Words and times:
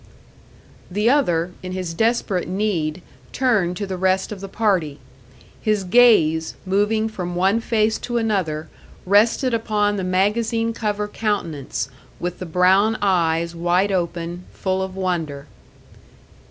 The 0.89 1.11
other, 1.11 1.51
in 1.61 1.73
his 1.73 1.93
desperate 1.93 2.47
need, 2.47 3.03
turned 3.31 3.77
to 3.77 3.85
the 3.85 3.97
rest 3.99 4.31
of 4.31 4.41
the 4.41 4.49
party. 4.49 4.97
His 5.61 5.83
gaze, 5.83 6.55
moving 6.65 7.07
from 7.07 7.35
one 7.35 7.59
face 7.61 7.99
to 7.99 8.17
another, 8.17 8.67
rested 9.05 9.53
upon 9.53 9.97
the 9.97 10.03
magazine 10.03 10.73
cover 10.73 11.07
countenance, 11.07 11.87
with 12.19 12.39
the 12.39 12.47
brown 12.47 12.97
eyes 12.99 13.53
wide 13.53 13.91
open, 13.91 14.45
full 14.51 14.81
of 14.81 14.95
wonder. 14.95 15.45